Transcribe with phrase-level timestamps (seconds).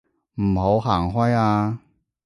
[0.41, 1.79] 唔好行開啊